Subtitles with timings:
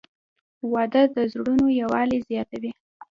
[0.73, 2.71] •واده د زړونو یووالی زیاتوي.